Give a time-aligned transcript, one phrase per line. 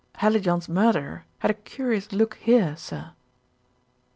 [0.15, 3.11] Hallijohn's murderer had a curious look here, sir."